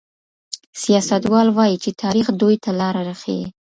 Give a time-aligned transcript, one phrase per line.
[0.81, 3.43] سياستوال وايي چي تاريخ دوی ته لاره ښيي.